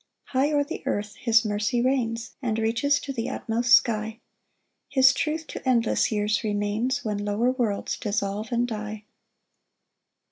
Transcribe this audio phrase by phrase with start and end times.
[0.25, 4.19] 5 High o'er the earth his mercy reigns, And reaches to the utmost sky;
[4.89, 9.05] His truth to endless years remains, When lower worlds dissolve and die.